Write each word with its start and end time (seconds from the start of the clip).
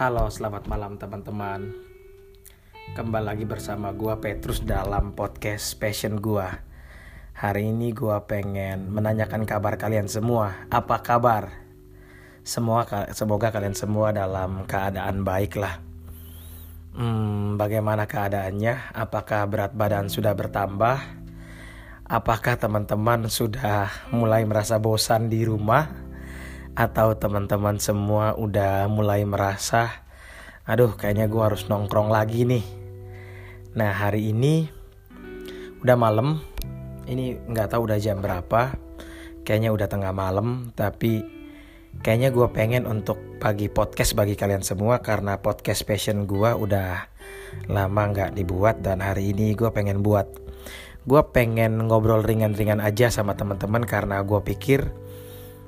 Halo, 0.00 0.32
selamat 0.32 0.64
malam 0.64 0.96
teman-teman. 0.96 1.76
Kembali 2.96 3.20
lagi 3.20 3.44
bersama 3.44 3.92
gua 3.92 4.16
Petrus 4.16 4.64
dalam 4.64 5.12
podcast 5.12 5.76
Passion 5.76 6.16
gua. 6.16 6.64
Hari 7.36 7.68
ini 7.68 7.92
gua 7.92 8.24
pengen 8.24 8.88
menanyakan 8.88 9.44
kabar 9.44 9.76
kalian 9.76 10.08
semua. 10.08 10.64
Apa 10.72 11.04
kabar? 11.04 11.52
Semua 12.40 12.88
semoga 13.12 13.52
kalian 13.52 13.76
semua 13.76 14.08
dalam 14.16 14.64
keadaan 14.64 15.20
baik 15.20 15.60
lah. 15.60 15.84
Hmm, 16.96 17.60
bagaimana 17.60 18.08
keadaannya? 18.08 18.96
Apakah 18.96 19.44
berat 19.52 19.76
badan 19.76 20.08
sudah 20.08 20.32
bertambah? 20.32 20.96
Apakah 22.08 22.56
teman-teman 22.56 23.28
sudah 23.28 23.92
mulai 24.16 24.48
merasa 24.48 24.80
bosan 24.80 25.28
di 25.28 25.44
rumah? 25.44 26.09
Atau 26.80 27.12
teman-teman 27.12 27.76
semua 27.76 28.32
udah 28.40 28.88
mulai 28.88 29.20
merasa 29.28 30.00
aduh 30.64 30.96
kayaknya 30.96 31.28
gue 31.28 31.42
harus 31.44 31.68
nongkrong 31.68 32.08
lagi 32.08 32.48
nih. 32.48 32.64
Nah 33.76 33.92
hari 33.92 34.32
ini 34.32 34.64
udah 35.84 35.96
malam. 36.00 36.40
Ini 37.04 37.42
nggak 37.52 37.76
tahu 37.76 37.84
udah 37.84 37.98
jam 38.00 38.24
berapa. 38.24 38.80
Kayaknya 39.44 39.70
udah 39.76 39.88
tengah 39.92 40.12
malam 40.16 40.72
tapi 40.72 41.20
kayaknya 42.00 42.32
gue 42.32 42.48
pengen 42.48 42.88
untuk 42.88 43.20
pagi 43.42 43.68
podcast 43.68 44.16
bagi 44.16 44.38
kalian 44.38 44.64
semua 44.64 45.04
karena 45.04 45.36
podcast 45.36 45.84
passion 45.84 46.24
gue 46.24 46.48
udah 46.48 47.04
lama 47.66 48.02
nggak 48.14 48.40
dibuat 48.40 48.80
dan 48.80 49.04
hari 49.04 49.36
ini 49.36 49.52
gue 49.52 49.68
pengen 49.68 50.00
buat. 50.00 50.32
Gue 51.04 51.20
pengen 51.28 51.76
ngobrol 51.92 52.24
ringan-ringan 52.24 52.80
aja 52.80 53.12
sama 53.12 53.36
teman-teman 53.36 53.84
karena 53.84 54.24
gue 54.24 54.40
pikir 54.40 55.09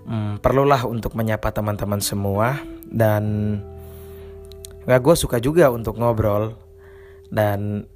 hmm, 0.07 0.43
perlulah 0.43 0.83
untuk 0.89 1.15
menyapa 1.19 1.53
teman-teman 1.55 2.01
semua 2.03 2.61
dan 2.87 3.57
gak 4.83 5.01
gue 5.03 5.15
suka 5.15 5.39
juga 5.39 5.71
untuk 5.71 5.99
ngobrol 5.99 6.59
dan 7.31 7.87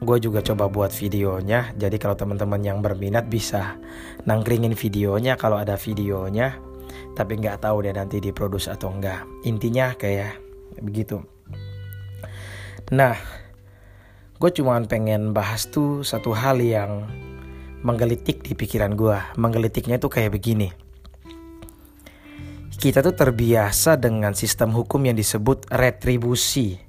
gue 0.00 0.16
juga 0.16 0.40
coba 0.40 0.72
buat 0.72 0.92
videonya. 0.96 1.76
Jadi 1.76 2.00
kalau 2.00 2.16
teman-teman 2.16 2.64
yang 2.64 2.78
berminat 2.80 3.28
bisa 3.28 3.76
nangkringin 4.24 4.72
videonya 4.72 5.36
kalau 5.36 5.60
ada 5.60 5.76
videonya 5.76 6.56
tapi 7.14 7.38
nggak 7.38 7.62
tahu 7.62 7.86
deh 7.86 7.94
nanti 7.94 8.18
diproduksi 8.18 8.72
atau 8.72 8.90
enggak 8.90 9.22
intinya 9.44 9.92
kayak 9.94 10.40
begitu. 10.80 11.20
Nah 12.90 13.14
gue 14.40 14.50
cuma 14.56 14.80
pengen 14.88 15.36
bahas 15.36 15.68
tuh 15.68 16.00
satu 16.00 16.32
hal 16.32 16.64
yang 16.64 17.04
menggelitik 17.84 18.40
di 18.40 18.56
pikiran 18.56 18.96
gue 18.96 19.16
menggelitiknya 19.36 20.00
tuh 20.00 20.08
kayak 20.08 20.32
begini 20.32 20.72
kita 22.80 23.04
tuh 23.04 23.12
terbiasa 23.12 24.00
dengan 24.00 24.32
sistem 24.32 24.72
hukum 24.72 25.04
yang 25.04 25.12
disebut 25.12 25.68
retribusi. 25.68 26.80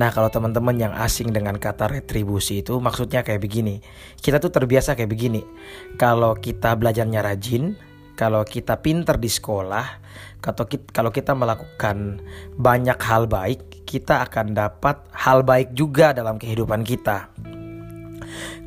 Nah, 0.00 0.08
kalau 0.16 0.32
teman-teman 0.32 0.72
yang 0.80 0.96
asing 0.96 1.28
dengan 1.28 1.60
kata 1.60 1.92
retribusi 1.92 2.64
itu 2.64 2.80
maksudnya 2.80 3.20
kayak 3.20 3.44
begini. 3.44 3.84
Kita 4.16 4.40
tuh 4.40 4.48
terbiasa 4.48 4.96
kayak 4.96 5.12
begini. 5.12 5.44
Kalau 6.00 6.32
kita 6.32 6.72
belajarnya 6.72 7.20
rajin, 7.20 7.76
kalau 8.16 8.48
kita 8.48 8.80
pinter 8.80 9.20
di 9.20 9.28
sekolah, 9.28 10.00
kalau 10.88 11.12
kita 11.12 11.36
melakukan 11.36 12.24
banyak 12.56 12.96
hal 12.96 13.28
baik, 13.28 13.84
kita 13.84 14.24
akan 14.24 14.56
dapat 14.56 15.04
hal 15.12 15.44
baik 15.44 15.76
juga 15.76 16.16
dalam 16.16 16.40
kehidupan 16.40 16.80
kita. 16.80 17.28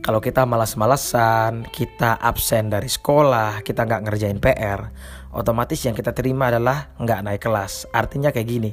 Kalau 0.03 0.19
kita 0.19 0.43
malas-malesan, 0.43 1.65
kita 1.71 2.19
absen 2.19 2.67
dari 2.67 2.91
sekolah, 2.91 3.63
kita 3.63 3.87
nggak 3.87 4.03
ngerjain 4.03 4.43
PR, 4.43 4.92
otomatis 5.33 5.82
yang 5.83 5.98
kita 5.98 6.14
terima 6.14 6.49
adalah 6.49 6.94
nggak 6.98 7.20
naik 7.26 7.42
kelas. 7.42 7.89
Artinya 7.92 8.30
kayak 8.30 8.48
gini, 8.48 8.71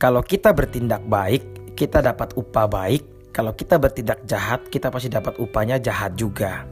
kalau 0.00 0.20
kita 0.20 0.52
bertindak 0.52 1.04
baik, 1.06 1.72
kita 1.76 2.00
dapat 2.04 2.34
upah 2.36 2.66
baik. 2.66 3.02
Kalau 3.30 3.54
kita 3.54 3.78
bertindak 3.78 4.26
jahat, 4.26 4.66
kita 4.68 4.90
pasti 4.90 5.06
dapat 5.06 5.38
upahnya 5.38 5.78
jahat 5.78 6.18
juga. 6.18 6.66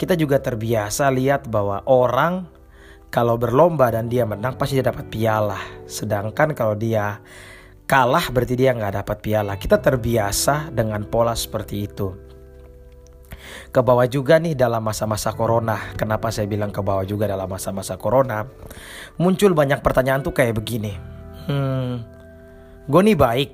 Kita 0.00 0.16
juga 0.16 0.40
terbiasa 0.40 1.12
lihat 1.12 1.52
bahwa 1.52 1.84
orang 1.84 2.48
kalau 3.12 3.36
berlomba 3.36 3.92
dan 3.92 4.08
dia 4.08 4.24
menang 4.24 4.56
pasti 4.56 4.80
dia 4.80 4.88
dapat 4.88 5.12
piala. 5.12 5.60
Sedangkan 5.84 6.56
kalau 6.56 6.72
dia 6.74 7.20
kalah 7.84 8.32
berarti 8.32 8.56
dia 8.56 8.72
nggak 8.72 9.04
dapat 9.04 9.16
piala. 9.20 9.60
Kita 9.60 9.78
terbiasa 9.78 10.72
dengan 10.72 11.04
pola 11.04 11.36
seperti 11.36 11.76
itu 11.84 12.25
ke 13.70 13.80
bawah 13.82 14.06
juga 14.08 14.38
nih 14.40 14.56
dalam 14.56 14.82
masa-masa 14.82 15.34
corona. 15.34 15.94
Kenapa 15.94 16.32
saya 16.32 16.46
bilang 16.48 16.72
ke 16.72 16.80
bawah 16.80 17.04
juga 17.04 17.28
dalam 17.28 17.46
masa-masa 17.46 17.98
corona? 18.00 18.46
Muncul 19.20 19.52
banyak 19.52 19.80
pertanyaan 19.80 20.22
tuh 20.24 20.34
kayak 20.34 20.56
begini. 20.56 20.92
Hmm, 21.46 22.02
gue 22.90 23.00
nih 23.06 23.18
baik. 23.18 23.50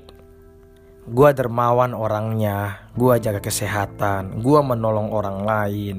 Gue 1.10 1.30
dermawan 1.34 1.92
orangnya. 1.98 2.88
Gue 2.94 3.18
jaga 3.18 3.42
kesehatan. 3.42 4.40
Gue 4.40 4.62
menolong 4.62 5.10
orang 5.10 5.42
lain. 5.42 5.98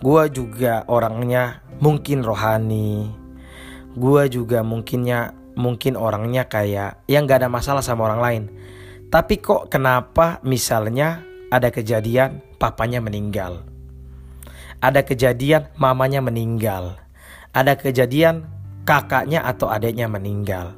Gue 0.00 0.32
juga 0.32 0.84
orangnya 0.88 1.64
mungkin 1.80 2.24
rohani. 2.24 3.08
Gue 3.96 4.28
juga 4.28 4.60
mungkinnya 4.60 5.36
mungkin 5.58 5.98
orangnya 5.98 6.46
kayak 6.46 7.04
yang 7.10 7.26
gak 7.26 7.44
ada 7.44 7.50
masalah 7.52 7.84
sama 7.84 8.08
orang 8.08 8.20
lain. 8.22 8.42
Tapi 9.10 9.42
kok 9.42 9.66
kenapa 9.68 10.38
misalnya 10.46 11.26
ada 11.50 11.68
kejadian 11.74 12.40
papanya 12.60 13.00
meninggal. 13.00 13.64
Ada 14.84 15.00
kejadian 15.00 15.72
mamanya 15.80 16.20
meninggal. 16.20 17.00
Ada 17.56 17.80
kejadian 17.80 18.44
kakaknya 18.84 19.40
atau 19.48 19.72
adiknya 19.72 20.06
meninggal. 20.12 20.76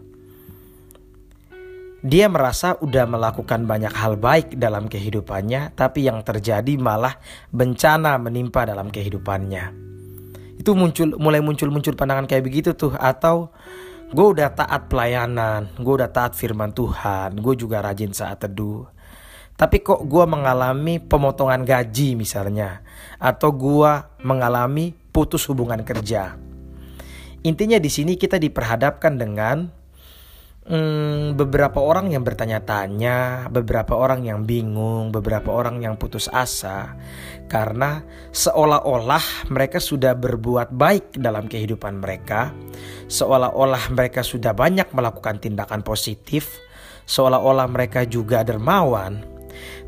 Dia 2.02 2.26
merasa 2.26 2.74
udah 2.82 3.06
melakukan 3.06 3.62
banyak 3.62 3.94
hal 3.94 4.18
baik 4.18 4.58
dalam 4.58 4.90
kehidupannya, 4.90 5.74
tapi 5.78 6.06
yang 6.10 6.22
terjadi 6.26 6.74
malah 6.78 7.18
bencana 7.54 8.18
menimpa 8.18 8.66
dalam 8.66 8.90
kehidupannya. 8.90 9.70
Itu 10.58 10.74
muncul 10.74 11.14
mulai 11.14 11.38
muncul-muncul 11.38 11.94
pandangan 11.94 12.26
kayak 12.26 12.42
begitu 12.42 12.74
tuh 12.74 12.94
atau 12.98 13.54
gue 14.10 14.26
udah 14.34 14.50
taat 14.50 14.90
pelayanan, 14.90 15.70
gue 15.78 15.94
udah 15.94 16.10
taat 16.10 16.34
firman 16.34 16.74
Tuhan, 16.74 17.38
gue 17.38 17.54
juga 17.54 17.78
rajin 17.78 18.10
saat 18.10 18.42
teduh 18.42 18.82
tapi 19.62 19.78
kok 19.78 20.10
gue 20.10 20.26
mengalami 20.26 20.98
pemotongan 20.98 21.62
gaji 21.62 22.18
misalnya, 22.18 22.82
atau 23.22 23.54
gue 23.54 23.92
mengalami 24.26 24.90
putus 24.90 25.46
hubungan 25.46 25.86
kerja. 25.86 26.34
Intinya 27.46 27.78
di 27.78 27.86
sini 27.86 28.18
kita 28.18 28.42
diperhadapkan 28.42 29.14
dengan 29.14 29.70
hmm, 30.66 31.38
beberapa 31.38 31.78
orang 31.78 32.10
yang 32.10 32.26
bertanya-tanya, 32.26 33.46
beberapa 33.54 33.94
orang 33.94 34.26
yang 34.26 34.42
bingung, 34.42 35.14
beberapa 35.14 35.54
orang 35.54 35.78
yang 35.78 35.94
putus 35.94 36.26
asa, 36.26 36.98
karena 37.46 38.02
seolah-olah 38.34 39.46
mereka 39.46 39.78
sudah 39.78 40.18
berbuat 40.18 40.74
baik 40.74 41.22
dalam 41.22 41.46
kehidupan 41.46 42.02
mereka, 42.02 42.50
seolah-olah 43.06 43.94
mereka 43.94 44.26
sudah 44.26 44.50
banyak 44.58 44.90
melakukan 44.90 45.38
tindakan 45.38 45.86
positif, 45.86 46.50
seolah-olah 47.06 47.70
mereka 47.70 48.02
juga 48.02 48.42
dermawan, 48.42 49.31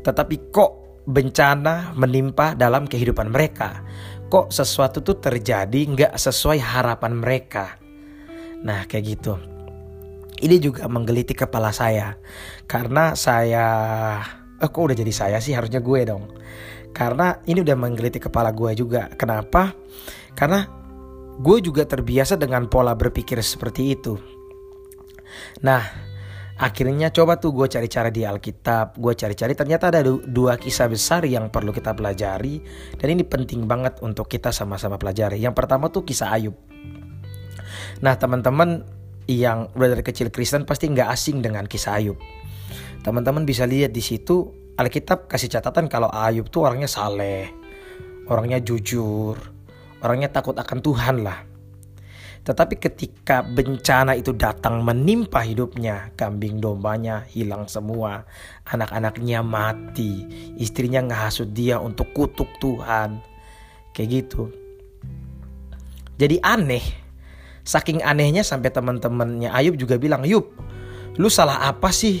tetapi 0.01 0.51
kok 0.51 1.03
bencana 1.05 1.93
menimpa 1.93 2.57
dalam 2.57 2.89
kehidupan 2.89 3.29
mereka? 3.29 3.85
Kok 4.25 4.49
sesuatu 4.49 5.05
tuh 5.05 5.21
terjadi 5.21 5.79
nggak 5.85 6.13
sesuai 6.17 6.59
harapan 6.59 7.13
mereka? 7.13 7.77
Nah 8.65 8.89
kayak 8.89 9.05
gitu. 9.05 9.33
Ini 10.35 10.59
juga 10.59 10.89
menggelitik 10.91 11.47
kepala 11.47 11.71
saya 11.71 12.19
karena 12.67 13.15
saya, 13.15 13.65
eh, 14.59 14.67
kok 14.67 14.83
udah 14.83 14.97
jadi 14.97 15.13
saya 15.15 15.37
sih 15.39 15.55
harusnya 15.55 15.79
gue 15.79 16.01
dong. 16.03 16.27
Karena 16.91 17.39
ini 17.47 17.63
udah 17.63 17.77
menggelitik 17.79 18.27
kepala 18.27 18.51
gue 18.51 18.75
juga. 18.75 19.07
Kenapa? 19.15 19.71
Karena 20.35 20.67
gue 21.39 21.57
juga 21.59 21.83
terbiasa 21.83 22.39
dengan 22.39 22.67
pola 22.67 22.95
berpikir 22.95 23.39
seperti 23.39 23.95
itu. 23.95 24.15
Nah, 25.63 25.83
Akhirnya 26.55 27.11
coba 27.11 27.35
tuh 27.35 27.51
gue 27.51 27.67
cari-cari 27.67 28.15
di 28.15 28.23
Alkitab, 28.23 28.95
gue 28.95 29.11
cari-cari 29.11 29.51
ternyata 29.59 29.91
ada 29.91 30.07
dua 30.07 30.55
kisah 30.55 30.87
besar 30.87 31.27
yang 31.27 31.51
perlu 31.51 31.75
kita 31.75 31.91
pelajari 31.91 32.63
dan 32.95 33.07
ini 33.11 33.27
penting 33.27 33.67
banget 33.67 33.99
untuk 33.99 34.31
kita 34.31 34.55
sama-sama 34.55 34.95
pelajari. 34.95 35.35
Yang 35.35 35.51
pertama 35.51 35.91
tuh 35.91 36.07
kisah 36.07 36.31
Ayub. 36.31 36.55
Nah 37.99 38.15
teman-teman 38.15 38.87
yang 39.27 39.67
udah 39.75 39.99
dari 39.99 40.03
kecil 40.05 40.31
Kristen 40.31 40.63
pasti 40.63 40.87
nggak 40.87 41.11
asing 41.11 41.43
dengan 41.43 41.67
kisah 41.67 41.99
Ayub. 41.99 42.15
Teman-teman 43.03 43.43
bisa 43.43 43.67
lihat 43.67 43.91
di 43.91 43.99
situ 43.99 44.47
Alkitab 44.79 45.27
kasih 45.27 45.51
catatan 45.51 45.91
kalau 45.91 46.07
Ayub 46.07 46.47
tuh 46.47 46.71
orangnya 46.71 46.87
saleh, 46.87 47.51
orangnya 48.31 48.63
jujur, 48.63 49.35
orangnya 49.99 50.31
takut 50.31 50.55
akan 50.55 50.79
Tuhan 50.79 51.19
lah. 51.19 51.54
Tetapi 52.45 52.77
ketika 52.77 53.41
bencana 53.41 54.13
itu 54.13 54.29
datang 54.31 54.85
menimpa 54.85 55.41
hidupnya, 55.41 56.13
kambing 56.13 56.61
dombanya 56.61 57.25
hilang 57.25 57.65
semua, 57.65 58.23
anak-anaknya 58.69 59.41
mati, 59.41 60.29
istrinya 60.61 61.01
ngehasut 61.01 61.49
dia 61.57 61.81
untuk 61.81 62.13
kutuk 62.13 62.47
Tuhan. 62.61 63.17
Kayak 63.97 64.09
gitu. 64.13 64.53
Jadi 66.21 66.37
aneh. 66.45 66.85
Saking 67.65 68.05
anehnya 68.05 68.45
sampai 68.45 68.69
teman-temannya 68.69 69.49
Ayub 69.49 69.73
juga 69.73 69.97
bilang, 69.97 70.21
"Yub, 70.21 70.53
Lu 71.15 71.31
salah 71.31 71.71
apa 71.71 71.95
sih? 71.95 72.19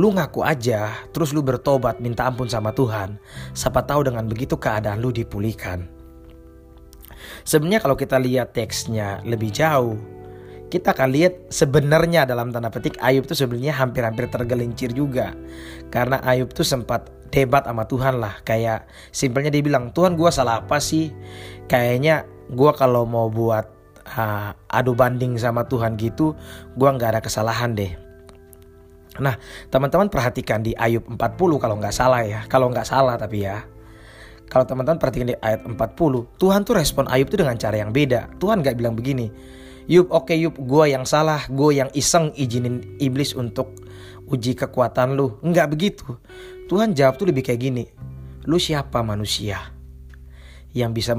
Lu 0.00 0.08
ngaku 0.08 0.40
aja, 0.40 0.88
terus 1.12 1.36
lu 1.36 1.44
bertobat 1.44 2.00
minta 2.00 2.24
ampun 2.24 2.48
sama 2.48 2.72
Tuhan. 2.72 3.20
Siapa 3.52 3.84
tahu 3.84 4.08
dengan 4.08 4.24
begitu 4.24 4.56
keadaan 4.56 5.04
lu 5.04 5.12
dipulihkan. 5.12 5.84
Sebenarnya 7.42 7.80
kalau 7.82 7.96
kita 7.98 8.16
lihat 8.18 8.54
teksnya 8.54 9.22
lebih 9.26 9.50
jauh, 9.50 9.98
kita 10.72 10.96
akan 10.96 11.08
lihat 11.12 11.52
sebenarnya 11.52 12.24
dalam 12.24 12.48
tanda 12.48 12.72
petik 12.72 12.96
Ayub 13.04 13.28
tuh 13.28 13.36
sebenarnya 13.36 13.76
hampir-hampir 13.76 14.32
tergelincir 14.32 14.96
juga. 14.96 15.36
Karena 15.92 16.16
Ayub 16.24 16.48
tuh 16.56 16.64
sempat 16.64 17.12
debat 17.28 17.60
sama 17.68 17.84
Tuhan 17.84 18.16
lah. 18.16 18.40
Kayak 18.40 18.88
simpelnya 19.12 19.52
dia 19.52 19.60
bilang, 19.60 19.92
Tuhan 19.92 20.16
gue 20.16 20.30
salah 20.32 20.64
apa 20.64 20.80
sih? 20.80 21.12
Kayaknya 21.68 22.24
gue 22.48 22.70
kalau 22.72 23.04
mau 23.04 23.28
buat 23.28 23.68
uh, 24.16 24.56
adu 24.72 24.96
banding 24.96 25.36
sama 25.36 25.68
Tuhan 25.68 26.00
gitu, 26.00 26.32
gue 26.76 26.88
nggak 26.88 27.18
ada 27.18 27.20
kesalahan 27.20 27.76
deh. 27.76 27.92
Nah, 29.20 29.36
teman-teman 29.68 30.08
perhatikan 30.08 30.64
di 30.64 30.72
Ayub 30.72 31.04
40 31.04 31.20
kalau 31.60 31.76
nggak 31.76 31.92
salah 31.92 32.24
ya. 32.24 32.48
Kalau 32.48 32.72
nggak 32.72 32.88
salah 32.88 33.20
tapi 33.20 33.44
ya. 33.44 33.60
Kalau 34.48 34.64
teman-teman 34.68 35.00
perhatikan 35.00 35.28
di 35.32 35.36
ayat 35.40 35.64
40, 35.64 35.76
Tuhan 36.38 36.60
tuh 36.62 36.74
respon 36.76 37.04
Ayub 37.08 37.28
tuh 37.28 37.40
dengan 37.40 37.56
cara 37.56 37.76
yang 37.78 37.90
beda. 37.90 38.30
Tuhan 38.36 38.60
nggak 38.60 38.76
bilang 38.76 38.94
begini, 38.94 39.32
Yub 39.90 40.12
oke 40.14 40.30
okay, 40.30 40.36
Yub 40.38 40.54
gue 40.54 40.84
yang 40.94 41.02
salah, 41.02 41.42
gue 41.50 41.82
yang 41.82 41.90
iseng 41.96 42.30
izinin 42.38 43.00
iblis 43.02 43.34
untuk 43.34 43.74
uji 44.30 44.54
kekuatan 44.54 45.18
lu. 45.18 45.40
Nggak 45.42 45.68
begitu. 45.72 46.06
Tuhan 46.70 46.94
jawab 46.94 47.18
tuh 47.18 47.28
lebih 47.28 47.42
kayak 47.42 47.60
gini, 47.60 47.84
lu 48.46 48.56
siapa 48.62 49.02
manusia 49.02 49.58
yang 50.72 50.94
bisa 50.94 51.12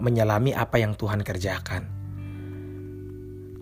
menyelami 0.00 0.52
apa 0.52 0.76
yang 0.82 0.98
Tuhan 0.98 1.22
kerjakan? 1.22 1.93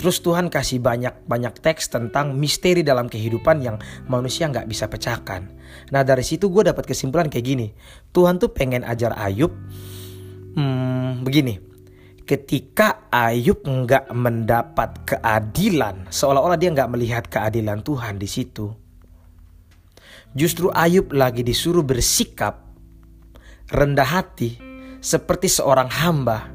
Terus 0.02 0.18
Tuhan 0.18 0.50
kasih 0.50 0.82
banyak-banyak 0.82 1.62
teks 1.62 1.94
tentang 1.94 2.34
misteri 2.34 2.82
dalam 2.82 3.06
kehidupan 3.06 3.62
yang 3.62 3.78
manusia 4.10 4.50
nggak 4.50 4.66
bisa 4.66 4.90
pecahkan. 4.90 5.46
Nah 5.94 6.02
dari 6.02 6.26
situ 6.26 6.50
gue 6.50 6.66
dapat 6.66 6.90
kesimpulan 6.90 7.30
kayak 7.30 7.46
gini. 7.46 7.70
Tuhan 8.10 8.42
tuh 8.42 8.50
pengen 8.50 8.82
ajar 8.82 9.14
Ayub 9.14 9.54
hmm, 10.58 11.22
begini. 11.22 11.54
Ketika 12.26 13.06
Ayub 13.14 13.62
nggak 13.62 14.10
mendapat 14.10 15.06
keadilan, 15.06 16.10
seolah-olah 16.10 16.58
dia 16.58 16.74
nggak 16.74 16.90
melihat 16.90 17.24
keadilan 17.30 17.86
Tuhan 17.86 18.18
di 18.18 18.26
situ. 18.26 18.74
Justru 20.34 20.74
Ayub 20.74 21.14
lagi 21.14 21.46
disuruh 21.46 21.86
bersikap 21.86 22.58
rendah 23.70 24.10
hati 24.18 24.58
seperti 24.98 25.46
seorang 25.46 25.86
hamba 25.86 26.50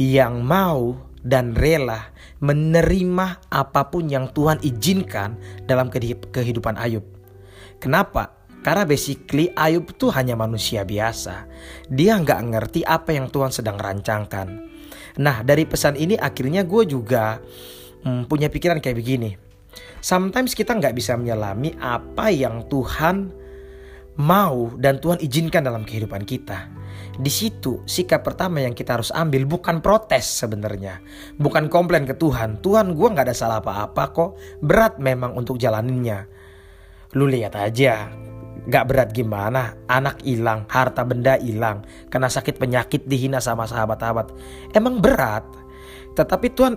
yang 0.00 0.40
mau 0.40 1.07
dan 1.28 1.52
rela 1.52 2.08
menerima 2.40 3.52
apa 3.52 3.92
pun 3.92 4.08
yang 4.08 4.32
Tuhan 4.32 4.64
izinkan 4.64 5.36
dalam 5.68 5.92
kehidupan 6.32 6.80
Ayub. 6.80 7.04
Kenapa? 7.76 8.32
Karena 8.64 8.88
basically 8.88 9.52
Ayub 9.54 9.92
itu 9.92 10.08
hanya 10.10 10.34
manusia 10.34 10.82
biasa. 10.82 11.46
Dia 11.92 12.16
nggak 12.18 12.40
ngerti 12.48 12.80
apa 12.82 13.12
yang 13.12 13.28
Tuhan 13.28 13.52
sedang 13.52 13.76
rancangkan. 13.76 14.48
Nah 15.20 15.44
dari 15.44 15.68
pesan 15.68 16.00
ini 16.00 16.16
akhirnya 16.16 16.64
gue 16.64 16.82
juga 16.88 17.38
hmm, 18.02 18.26
punya 18.26 18.48
pikiran 18.48 18.80
kayak 18.80 18.98
begini. 18.98 19.30
Sometimes 20.00 20.56
kita 20.56 20.74
nggak 20.74 20.96
bisa 20.96 21.14
menyelami 21.14 21.76
apa 21.78 22.32
yang 22.32 22.66
Tuhan 22.66 23.30
mau 24.18 24.74
dan 24.76 24.98
Tuhan 24.98 25.22
izinkan 25.22 25.62
dalam 25.62 25.86
kehidupan 25.86 26.26
kita. 26.26 26.68
Di 27.18 27.30
situ 27.30 27.82
sikap 27.82 28.22
pertama 28.22 28.62
yang 28.62 28.74
kita 28.74 28.98
harus 28.98 29.10
ambil 29.10 29.42
bukan 29.46 29.82
protes 29.82 30.26
sebenarnya. 30.26 31.02
Bukan 31.38 31.66
komplain 31.66 32.06
ke 32.06 32.14
Tuhan. 32.14 32.62
Tuhan 32.62 32.94
gue 32.94 33.08
gak 33.10 33.26
ada 33.26 33.34
salah 33.34 33.58
apa-apa 33.58 34.04
kok. 34.14 34.30
Berat 34.62 35.02
memang 35.02 35.34
untuk 35.34 35.58
jalaninnya. 35.58 36.30
Lu 37.18 37.26
lihat 37.26 37.58
aja. 37.58 38.10
Gak 38.70 38.86
berat 38.86 39.10
gimana. 39.10 39.74
Anak 39.90 40.22
hilang, 40.22 40.66
harta 40.70 41.02
benda 41.02 41.38
hilang. 41.42 41.82
Kena 42.06 42.30
sakit 42.30 42.54
penyakit 42.58 43.06
dihina 43.06 43.42
sama 43.42 43.66
sahabat-sahabat. 43.66 44.30
Emang 44.74 45.02
berat. 45.02 45.46
Tetapi 46.14 46.54
Tuhan 46.54 46.74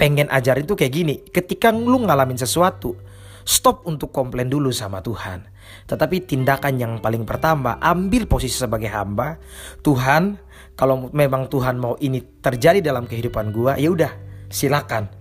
pengen 0.00 0.32
ajarin 0.32 0.64
tuh 0.64 0.80
kayak 0.80 0.92
gini. 0.96 1.14
Ketika 1.28 1.72
lu 1.72 2.08
ngalamin 2.08 2.40
sesuatu. 2.40 2.96
Stop 3.44 3.84
untuk 3.84 4.10
komplain 4.10 4.48
dulu 4.48 4.72
sama 4.72 5.04
Tuhan 5.04 5.54
tetapi 5.84 6.24
tindakan 6.24 6.74
yang 6.80 6.92
paling 7.00 7.28
pertama, 7.28 7.76
ambil 7.80 8.24
posisi 8.24 8.56
sebagai 8.56 8.88
hamba. 8.88 9.36
Tuhan, 9.84 10.40
kalau 10.76 11.12
memang 11.12 11.48
Tuhan 11.52 11.76
mau 11.76 11.94
ini 12.00 12.24
terjadi 12.40 12.80
dalam 12.80 13.04
kehidupan 13.04 13.52
gua, 13.52 13.76
ya 13.76 13.92
udah, 13.92 14.12
silakan. 14.48 15.12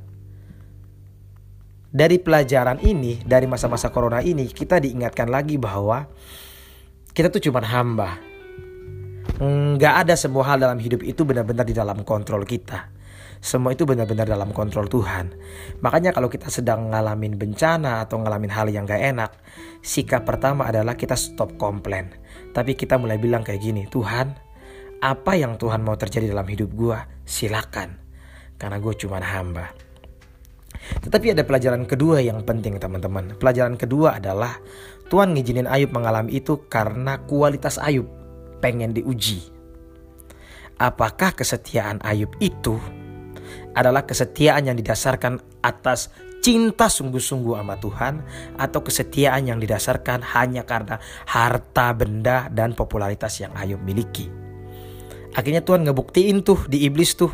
Dari 1.93 2.17
pelajaran 2.17 2.81
ini, 2.81 3.21
dari 3.21 3.45
masa-masa 3.45 3.93
corona 3.93 4.23
ini, 4.23 4.49
kita 4.49 4.81
diingatkan 4.81 5.29
lagi 5.29 5.61
bahwa 5.61 6.09
kita 7.13 7.29
tuh 7.29 7.43
cuma 7.43 7.61
hamba. 7.61 8.17
Nggak 9.43 9.93
ada 10.07 10.15
semua 10.17 10.47
hal 10.47 10.57
dalam 10.57 10.79
hidup 10.81 11.05
itu 11.05 11.21
benar-benar 11.21 11.67
di 11.67 11.75
dalam 11.75 12.01
kontrol 12.01 12.41
kita. 12.47 12.89
Semua 13.43 13.75
itu 13.75 13.83
benar-benar 13.83 14.23
dalam 14.23 14.55
kontrol 14.55 14.87
Tuhan. 14.87 15.35
Makanya 15.83 16.15
kalau 16.15 16.31
kita 16.31 16.47
sedang 16.47 16.95
ngalamin 16.95 17.35
bencana 17.35 17.99
atau 18.07 18.23
ngalamin 18.23 18.47
hal 18.47 18.71
yang 18.71 18.87
gak 18.87 19.03
enak, 19.03 19.35
sikap 19.83 20.23
pertama 20.23 20.71
adalah 20.71 20.95
kita 20.95 21.19
stop 21.19 21.59
komplain. 21.59 22.07
Tapi 22.55 22.79
kita 22.79 22.95
mulai 22.95 23.19
bilang 23.19 23.43
kayak 23.43 23.59
gini, 23.59 23.83
Tuhan, 23.91 24.31
apa 25.03 25.35
yang 25.35 25.59
Tuhan 25.59 25.83
mau 25.83 25.99
terjadi 25.99 26.31
dalam 26.31 26.47
hidup 26.47 26.71
gue, 26.71 26.95
silakan. 27.27 27.99
Karena 28.55 28.79
gue 28.79 28.95
cuma 28.95 29.19
hamba. 29.19 29.75
Tetapi 31.03 31.35
ada 31.35 31.43
pelajaran 31.43 31.83
kedua 31.83 32.23
yang 32.23 32.47
penting 32.47 32.79
teman-teman. 32.79 33.35
Pelajaran 33.35 33.75
kedua 33.75 34.23
adalah 34.23 34.55
Tuhan 35.11 35.35
ngizinin 35.35 35.67
Ayub 35.67 35.91
mengalami 35.91 36.39
itu 36.39 36.63
karena 36.71 37.19
kualitas 37.27 37.75
Ayub 37.75 38.07
pengen 38.63 38.95
diuji. 38.95 39.51
Apakah 40.79 41.35
kesetiaan 41.35 41.99
Ayub 42.07 42.31
itu 42.39 42.79
adalah 43.73 44.05
kesetiaan 44.05 44.69
yang 44.69 44.77
didasarkan 44.77 45.61
atas 45.65 46.13
cinta 46.43 46.91
sungguh-sungguh 46.91 47.55
sama 47.55 47.79
Tuhan 47.79 48.13
atau 48.59 48.79
kesetiaan 48.83 49.47
yang 49.47 49.63
didasarkan 49.63 50.19
hanya 50.35 50.67
karena 50.67 50.99
harta 51.23 51.95
benda 51.95 52.51
dan 52.51 52.75
popularitas 52.75 53.39
yang 53.39 53.55
Ayub 53.55 53.79
miliki. 53.79 54.27
Akhirnya 55.33 55.65
Tuhan 55.65 55.87
ngebuktiin 55.87 56.45
tuh 56.45 56.67
di 56.69 56.85
iblis 56.85 57.15
tuh 57.17 57.31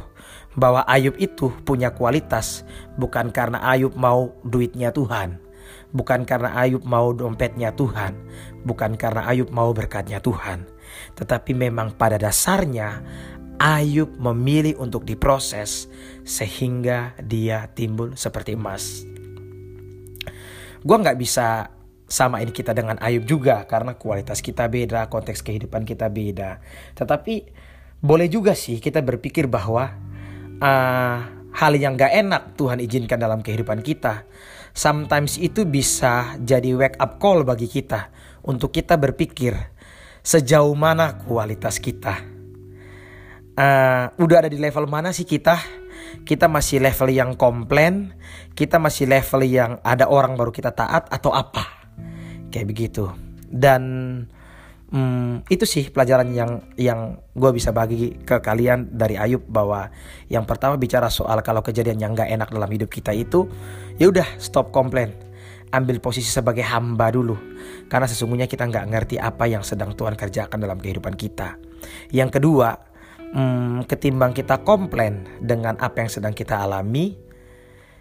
bahwa 0.56 0.86
Ayub 0.88 1.18
itu 1.20 1.52
punya 1.66 1.92
kualitas 1.92 2.64
bukan 2.96 3.34
karena 3.34 3.60
Ayub 3.66 3.98
mau 3.98 4.32
duitnya 4.46 4.94
Tuhan, 4.94 5.42
bukan 5.92 6.24
karena 6.24 6.54
Ayub 6.56 6.86
mau 6.86 7.12
dompetnya 7.12 7.74
Tuhan, 7.76 8.14
bukan 8.64 8.96
karena 8.96 9.26
Ayub 9.26 9.50
mau 9.50 9.74
berkatnya 9.74 10.22
Tuhan, 10.22 10.70
tetapi 11.18 11.52
memang 11.58 11.98
pada 11.98 12.16
dasarnya 12.22 13.04
Ayub 13.60 14.16
memilih 14.16 14.80
untuk 14.80 15.04
diproses 15.04 15.92
sehingga 16.30 17.18
dia 17.18 17.74
timbul 17.74 18.14
seperti 18.14 18.54
emas. 18.54 19.02
Gue 20.86 20.98
nggak 21.02 21.18
bisa 21.18 21.74
sama 22.06 22.38
ini 22.46 22.54
kita 22.54 22.78
dengan 22.78 23.02
Ayub 23.02 23.26
juga 23.26 23.66
karena 23.66 23.98
kualitas 23.98 24.46
kita 24.46 24.70
beda, 24.70 25.10
konteks 25.10 25.42
kehidupan 25.42 25.90
kita 25.90 26.06
beda. 26.14 26.62
Tetapi 26.94 27.36
boleh 28.06 28.30
juga 28.30 28.54
sih 28.54 28.78
kita 28.78 29.02
berpikir 29.02 29.50
bahwa 29.50 29.90
uh, 30.62 31.18
hal 31.50 31.74
yang 31.74 31.98
gak 31.98 32.14
enak 32.14 32.54
Tuhan 32.56 32.78
izinkan 32.78 33.18
dalam 33.18 33.42
kehidupan 33.42 33.82
kita. 33.82 34.30
Sometimes 34.72 35.42
itu 35.42 35.66
bisa 35.66 36.38
jadi 36.38 36.78
wake 36.78 37.02
up 37.02 37.18
call 37.18 37.42
bagi 37.42 37.66
kita 37.66 38.14
untuk 38.46 38.70
kita 38.70 39.02
berpikir 39.02 39.58
sejauh 40.22 40.78
mana 40.78 41.18
kualitas 41.26 41.82
kita 41.82 42.40
uh, 43.60 44.06
udah 44.16 44.38
ada 44.46 44.50
di 44.50 44.58
level 44.58 44.88
mana 44.88 45.12
sih 45.12 45.28
kita? 45.28 45.79
Kita 46.26 46.50
masih 46.50 46.82
level 46.84 47.10
yang 47.10 47.32
komplain, 47.40 48.14
kita 48.54 48.78
masih 48.78 49.10
level 49.10 49.42
yang 49.46 49.78
ada 49.82 50.10
orang 50.10 50.36
baru 50.38 50.54
kita 50.54 50.74
taat 50.74 51.10
atau 51.10 51.34
apa? 51.34 51.90
Kayak 52.50 52.68
begitu. 52.70 53.10
Dan 53.50 53.82
hmm, 54.94 55.50
itu 55.50 55.66
sih 55.66 55.90
pelajaran 55.90 56.30
yang 56.34 56.62
yang 56.78 57.22
gue 57.34 57.52
bisa 57.54 57.74
bagi 57.74 58.18
ke 58.22 58.42
kalian 58.42 58.94
dari 58.94 59.18
Ayub 59.18 59.46
bahwa 59.46 59.90
yang 60.30 60.46
pertama 60.46 60.78
bicara 60.78 61.10
soal 61.10 61.42
kalau 61.42 61.62
kejadian 61.66 62.02
yang 62.02 62.12
gak 62.14 62.30
enak 62.30 62.50
dalam 62.50 62.70
hidup 62.70 62.90
kita 62.90 63.14
itu, 63.14 63.50
ya 63.98 64.10
udah 64.10 64.26
stop 64.38 64.70
komplain, 64.70 65.14
ambil 65.70 66.02
posisi 66.02 66.30
sebagai 66.30 66.66
hamba 66.66 67.14
dulu, 67.14 67.38
karena 67.90 68.10
sesungguhnya 68.10 68.50
kita 68.50 68.66
nggak 68.66 68.86
ngerti 68.90 69.16
apa 69.22 69.46
yang 69.46 69.62
sedang 69.62 69.94
Tuhan 69.94 70.18
kerjakan 70.18 70.58
dalam 70.58 70.82
kehidupan 70.82 71.14
kita. 71.14 71.58
Yang 72.10 72.42
kedua, 72.42 72.89
hmm, 73.34 73.86
ketimbang 73.86 74.34
kita 74.34 74.62
komplain 74.66 75.26
dengan 75.42 75.78
apa 75.78 76.02
yang 76.04 76.12
sedang 76.12 76.34
kita 76.34 76.62
alami, 76.62 77.18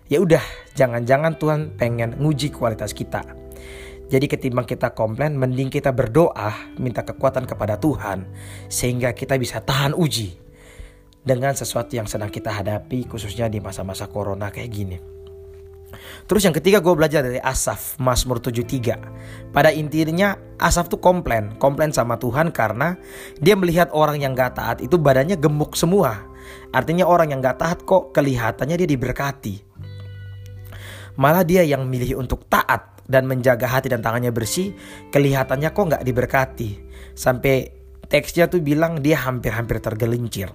ya 0.08 0.20
udah 0.20 0.42
jangan-jangan 0.75 1.37
Tuhan 1.37 1.61
pengen 1.76 2.16
nguji 2.20 2.52
kualitas 2.52 2.97
kita. 2.97 3.25
Jadi 4.08 4.25
ketimbang 4.25 4.64
kita 4.64 4.97
komplain, 4.97 5.37
mending 5.37 5.68
kita 5.68 5.92
berdoa, 5.92 6.73
minta 6.80 7.04
kekuatan 7.04 7.44
kepada 7.44 7.76
Tuhan, 7.76 8.25
sehingga 8.73 9.12
kita 9.12 9.37
bisa 9.37 9.61
tahan 9.61 9.92
uji 9.92 10.32
dengan 11.20 11.52
sesuatu 11.52 11.92
yang 11.92 12.08
sedang 12.08 12.32
kita 12.32 12.49
hadapi, 12.49 13.04
khususnya 13.04 13.52
di 13.52 13.61
masa-masa 13.61 14.08
corona 14.08 14.49
kayak 14.49 14.70
gini. 14.73 15.17
Terus 16.28 16.45
yang 16.45 16.52
ketiga 16.52 16.85
gue 16.85 16.92
belajar 16.92 17.25
dari 17.25 17.40
Asaf 17.40 17.97
Mazmur 17.97 18.45
73 18.45 19.52
Pada 19.57 19.73
intinya 19.73 20.37
Asaf 20.61 20.92
tuh 20.92 21.00
komplain 21.00 21.57
Komplain 21.57 21.97
sama 21.97 22.21
Tuhan 22.21 22.52
karena 22.52 23.00
Dia 23.40 23.57
melihat 23.57 23.88
orang 23.97 24.21
yang 24.21 24.37
gak 24.37 24.61
taat 24.61 24.78
itu 24.85 25.00
badannya 25.00 25.40
gemuk 25.40 25.73
semua. 25.75 26.28
Artinya 26.73 27.09
orang 27.09 27.33
yang 27.33 27.40
gak 27.40 27.61
taat 27.61 27.78
kok 27.85 28.12
kelihatannya 28.12 28.76
dia 28.85 28.88
diberkati. 28.88 29.54
Malah 31.18 31.42
dia 31.42 31.64
yang 31.64 31.88
milih 31.88 32.21
untuk 32.21 32.47
taat 32.47 33.02
dan 33.09 33.25
menjaga 33.25 33.66
hati 33.66 33.88
dan 33.90 34.04
tangannya 34.04 34.30
bersih 34.30 34.76
Kelihatannya 35.09 35.73
kok 35.73 35.85
gak 35.97 36.04
diberkati. 36.04 36.71
Sampai 37.16 37.73
teksnya 38.09 38.49
tuh 38.49 38.61
bilang 38.64 39.00
dia 39.00 39.21
hampir-hampir 39.21 39.80
tergelincir. 39.80 40.52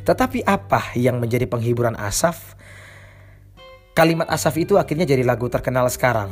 Tetapi 0.00 0.46
apa 0.48 0.96
yang 0.96 1.20
menjadi 1.20 1.44
penghiburan 1.44 1.94
Asaf? 1.98 2.56
Kalimat 3.90 4.30
Asaf 4.30 4.54
itu 4.54 4.78
akhirnya 4.78 5.02
jadi 5.02 5.26
lagu 5.26 5.50
terkenal 5.50 5.90
sekarang. 5.90 6.30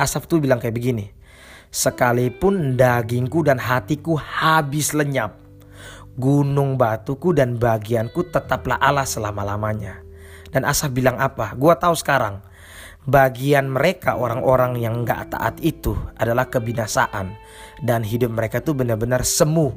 Asaf 0.00 0.24
tuh 0.24 0.40
bilang 0.40 0.56
kayak 0.56 0.72
begini. 0.72 1.12
Sekalipun 1.68 2.72
dagingku 2.72 3.44
dan 3.44 3.60
hatiku 3.60 4.16
habis 4.16 4.96
lenyap. 4.96 5.36
Gunung 6.16 6.80
batuku 6.80 7.36
dan 7.36 7.60
bagianku 7.60 8.32
tetaplah 8.32 8.80
Allah 8.80 9.04
selama-lamanya. 9.04 10.00
Dan 10.48 10.64
Asaf 10.64 10.88
bilang 10.88 11.20
apa? 11.20 11.52
Gua 11.52 11.76
tahu 11.76 11.92
sekarang. 11.92 12.40
Bagian 13.04 13.68
mereka 13.68 14.16
orang-orang 14.16 14.80
yang 14.80 15.04
gak 15.04 15.36
taat 15.36 15.60
itu 15.60 15.92
adalah 16.16 16.48
kebinasaan. 16.48 17.36
Dan 17.84 18.00
hidup 18.08 18.32
mereka 18.32 18.64
tuh 18.64 18.72
benar-benar 18.72 19.20
semu. 19.20 19.68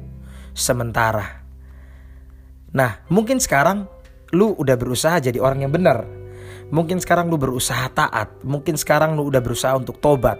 Sementara. 0.56 1.44
Nah 2.72 3.04
mungkin 3.12 3.44
sekarang 3.44 3.84
lu 4.32 4.56
udah 4.56 4.76
berusaha 4.80 5.20
jadi 5.20 5.36
orang 5.36 5.68
yang 5.68 5.72
benar 5.72 6.17
Mungkin 6.68 7.00
sekarang 7.00 7.32
lu 7.32 7.40
berusaha 7.40 7.88
taat, 7.92 8.44
mungkin 8.44 8.76
sekarang 8.76 9.16
lu 9.16 9.32
udah 9.32 9.40
berusaha 9.40 9.72
untuk 9.72 10.00
tobat. 10.00 10.36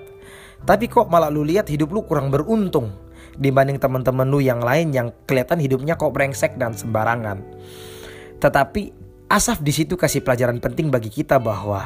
Tapi 0.62 0.90
kok 0.90 1.08
malah 1.08 1.32
lu 1.32 1.46
lihat 1.46 1.70
hidup 1.70 1.88
lu 1.94 2.04
kurang 2.04 2.28
beruntung 2.28 2.92
dibanding 3.38 3.78
teman-teman 3.78 4.26
lu 4.26 4.42
yang 4.42 4.58
lain 4.58 4.90
yang 4.90 5.08
kelihatan 5.24 5.62
hidupnya 5.62 5.94
kok 5.94 6.12
brengsek 6.12 6.58
dan 6.58 6.74
sembarangan. 6.74 7.40
Tetapi 8.42 9.08
Asaf 9.28 9.60
di 9.60 9.76
situ 9.76 9.92
kasih 9.92 10.24
pelajaran 10.24 10.56
penting 10.56 10.88
bagi 10.88 11.12
kita 11.12 11.36
bahwa 11.36 11.84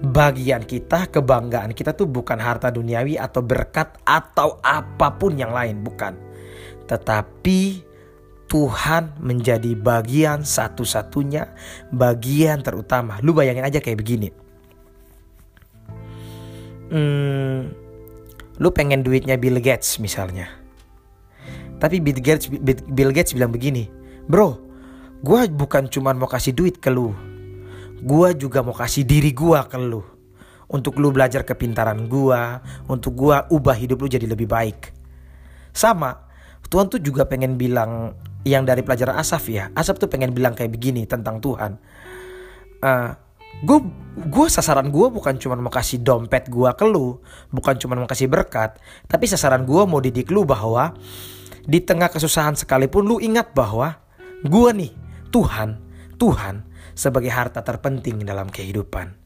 bagian 0.00 0.64
kita, 0.64 1.12
kebanggaan 1.12 1.76
kita 1.76 1.92
tuh 1.92 2.08
bukan 2.08 2.40
harta 2.40 2.72
duniawi 2.72 3.20
atau 3.20 3.44
berkat 3.44 4.00
atau 4.00 4.64
apa 4.64 5.12
pun 5.12 5.36
yang 5.36 5.52
lain, 5.52 5.84
bukan. 5.84 6.16
Tetapi 6.88 7.84
Tuhan 8.54 9.18
menjadi 9.18 9.74
bagian 9.74 10.46
satu-satunya, 10.46 11.50
bagian 11.90 12.62
terutama. 12.62 13.18
Lu 13.18 13.34
bayangin 13.34 13.66
aja 13.66 13.82
kayak 13.82 13.98
begini. 13.98 14.30
Hmm, 16.94 17.74
lu 18.62 18.70
pengen 18.70 19.02
duitnya 19.02 19.34
Bill 19.34 19.58
Gates 19.58 19.98
misalnya. 19.98 20.46
Tapi 21.82 21.98
Bill 21.98 22.22
Gates, 22.22 22.46
Bill 22.86 23.10
Gates 23.10 23.34
bilang 23.34 23.50
begini, 23.50 23.90
bro, 24.30 24.54
gue 25.26 25.50
bukan 25.50 25.90
cuma 25.90 26.14
mau 26.14 26.30
kasih 26.30 26.54
duit 26.54 26.78
ke 26.78 26.94
lu, 26.94 27.10
gue 28.06 28.28
juga 28.38 28.62
mau 28.62 28.70
kasih 28.70 29.02
diri 29.02 29.34
gue 29.34 29.58
ke 29.66 29.78
lu. 29.82 30.06
Untuk 30.70 31.02
lu 31.02 31.10
belajar 31.10 31.42
kepintaran 31.42 32.06
gue, 32.06 32.40
untuk 32.86 33.18
gue 33.18 33.34
ubah 33.50 33.74
hidup 33.74 33.98
lu 33.98 34.06
jadi 34.06 34.30
lebih 34.30 34.46
baik. 34.46 34.94
Sama, 35.74 36.14
Tuhan 36.70 36.86
tuh 36.86 37.02
juga 37.02 37.26
pengen 37.26 37.58
bilang 37.58 38.14
yang 38.44 38.68
dari 38.68 38.84
pelajaran 38.84 39.16
Asaf 39.16 39.48
ya. 39.48 39.72
Asaf 39.72 39.96
tuh 39.96 40.08
pengen 40.12 40.36
bilang 40.36 40.52
kayak 40.52 40.70
begini 40.70 41.08
tentang 41.08 41.40
Tuhan. 41.40 41.80
Uh, 42.84 43.16
gue 43.64 43.78
gue 44.28 44.46
sasaran 44.52 44.92
gue 44.92 45.06
bukan 45.08 45.40
cuma 45.40 45.56
mau 45.56 45.72
kasih 45.72 46.04
dompet 46.04 46.52
gue 46.52 46.70
ke 46.76 46.84
lu, 46.84 47.18
bukan 47.48 47.74
cuma 47.80 47.96
mau 47.96 48.08
kasih 48.08 48.28
berkat, 48.28 48.76
tapi 49.08 49.24
sasaran 49.24 49.64
gue 49.64 49.82
mau 49.88 49.98
didik 49.98 50.28
lu 50.28 50.44
bahwa 50.44 50.92
di 51.64 51.80
tengah 51.80 52.12
kesusahan 52.12 52.54
sekalipun 52.54 53.08
lu 53.08 53.16
ingat 53.24 53.56
bahwa 53.56 53.96
gue 54.44 54.70
nih 54.76 54.92
Tuhan, 55.32 55.80
Tuhan 56.20 56.68
sebagai 56.92 57.32
harta 57.32 57.64
terpenting 57.64 58.22
dalam 58.22 58.52
kehidupan. 58.52 59.24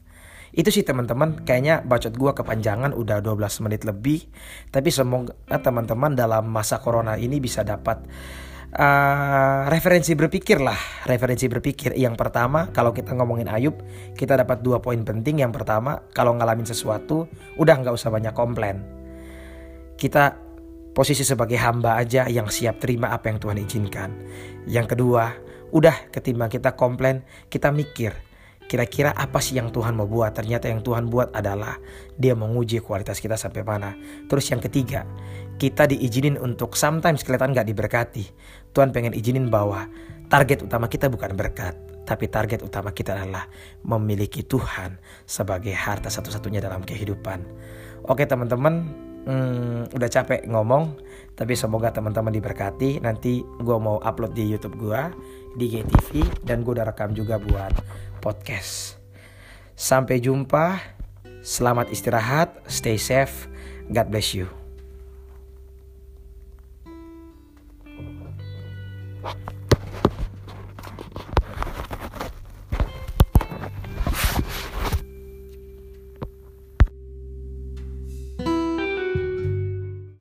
Itu 0.49 0.73
sih 0.73 0.81
teman-teman 0.81 1.45
kayaknya 1.45 1.85
bacot 1.85 2.17
gue 2.17 2.31
kepanjangan 2.33 2.97
udah 2.97 3.21
12 3.21 3.63
menit 3.69 3.85
lebih. 3.85 4.25
Tapi 4.73 4.89
semoga 4.89 5.37
teman-teman 5.45 6.17
dalam 6.17 6.49
masa 6.49 6.81
corona 6.81 7.21
ini 7.21 7.37
bisa 7.37 7.61
dapat 7.61 8.01
uh, 8.75 9.65
referensi 9.71 10.13
berpikir 10.13 10.61
lah. 10.61 10.77
Referensi 11.07 11.49
berpikir. 11.49 11.97
Yang 11.97 12.15
pertama 12.19 12.69
kalau 12.69 12.93
kita 12.93 13.15
ngomongin 13.17 13.49
Ayub 13.49 13.79
kita 14.13 14.37
dapat 14.37 14.61
dua 14.61 14.83
poin 14.83 15.01
penting. 15.01 15.41
Yang 15.41 15.61
pertama 15.61 16.03
kalau 16.13 16.37
ngalamin 16.37 16.67
sesuatu 16.67 17.25
udah 17.57 17.75
nggak 17.81 17.95
usah 17.95 18.13
banyak 18.13 18.33
komplain. 18.35 18.77
Kita 19.97 20.35
posisi 20.93 21.23
sebagai 21.23 21.57
hamba 21.57 21.95
aja 21.97 22.27
yang 22.27 22.51
siap 22.51 22.83
terima 22.83 23.15
apa 23.15 23.31
yang 23.31 23.39
Tuhan 23.41 23.57
izinkan. 23.63 24.09
Yang 24.69 24.97
kedua 24.97 25.31
udah 25.69 26.09
ketimbang 26.09 26.49
kita 26.49 26.73
komplain 26.73 27.21
kita 27.45 27.69
mikir 27.69 28.28
kira-kira 28.69 29.09
apa 29.17 29.41
sih 29.41 29.57
yang 29.57 29.73
Tuhan 29.73 29.97
mau 29.97 30.05
buat? 30.05 30.37
Ternyata 30.37 30.69
yang 30.69 30.85
Tuhan 30.85 31.09
buat 31.09 31.33
adalah 31.33 31.81
dia 32.13 32.37
menguji 32.37 32.85
kualitas 32.85 33.17
kita 33.17 33.33
sampai 33.33 33.65
mana. 33.65 33.97
Terus 34.29 34.45
yang 34.53 34.61
ketiga 34.61 35.09
kita 35.57 35.89
diizinin 35.89 36.37
untuk 36.37 36.77
sometimes 36.77 37.25
kelihatan 37.25 37.57
gak 37.57 37.65
diberkati. 37.65 38.29
Tuhan 38.71 38.93
pengen 38.93 39.17
izinin 39.17 39.49
bahwa 39.49 39.89
target 40.29 40.61
utama 40.61 40.85
kita 40.85 41.09
bukan 41.09 41.33
berkat, 41.33 41.73
tapi 42.05 42.29
target 42.29 42.61
utama 42.61 42.93
kita 42.93 43.17
adalah 43.17 43.49
memiliki 43.81 44.45
Tuhan 44.45 45.01
sebagai 45.25 45.73
harta 45.73 46.13
satu-satunya 46.13 46.61
dalam 46.61 46.85
kehidupan. 46.85 47.41
Oke 48.05 48.29
teman-teman, 48.29 48.87
hmm, 49.25 49.97
udah 49.97 50.09
capek 50.09 50.45
ngomong, 50.47 50.95
tapi 51.39 51.55
semoga 51.55 51.95
teman-teman 51.95 52.35
diberkati. 52.35 52.99
Nanti 52.99 53.39
gue 53.39 53.77
mau 53.79 54.03
upload 54.03 54.35
di 54.35 54.43
YouTube 54.51 54.75
gue, 54.75 55.01
di 55.55 55.71
GTV, 55.71 56.43
dan 56.43 56.67
gue 56.67 56.75
udah 56.75 56.91
rekam 56.91 57.15
juga 57.15 57.39
buat 57.39 57.71
podcast. 58.19 58.99
Sampai 59.79 60.19
jumpa, 60.19 60.83
selamat 61.39 61.95
istirahat, 61.95 62.59
stay 62.67 62.99
safe, 62.99 63.47
God 63.87 64.11
bless 64.11 64.35
you. 64.35 64.58